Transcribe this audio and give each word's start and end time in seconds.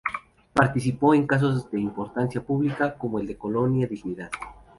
Participó 0.53 1.13
en 1.13 1.27
casos 1.27 1.69
de 1.69 1.79
importancia 1.79 2.41
pública 2.41 2.97
como 2.97 3.19
el 3.19 3.27
de 3.27 3.37
Colonia 3.37 3.85
Dignidad. 3.85 4.31